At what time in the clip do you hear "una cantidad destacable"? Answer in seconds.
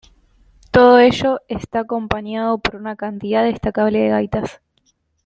2.75-3.99